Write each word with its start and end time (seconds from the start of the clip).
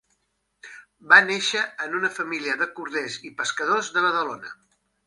Va 1.11 1.19
néixer 1.27 1.61
en 1.85 1.99
una 1.99 2.11
família 2.17 2.59
de 2.63 2.71
corders 2.81 3.21
i 3.31 3.35
pescadors 3.43 3.97
de 3.99 4.09
Badalona. 4.09 4.57